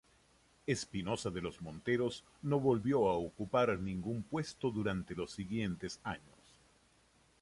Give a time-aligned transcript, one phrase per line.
[0.65, 6.39] Espinosa de los Monteros no volvió a ocupar ningún puesto durante los siguientes años.